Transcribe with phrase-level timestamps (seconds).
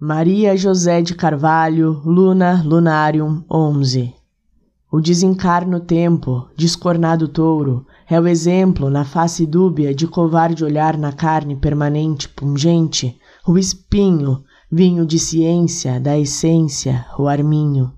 [0.00, 4.14] Maria José de Carvalho, Luna Lunarium 11.
[4.92, 11.12] O desencarno tempo, descornado touro, é o exemplo na face dúbia de covarde olhar na
[11.12, 17.92] carne permanente pungente, o espinho, vinho de ciência, da essência, o arminho.